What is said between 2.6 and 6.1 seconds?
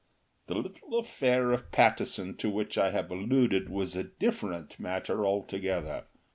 I have alluded was a different matter altogether.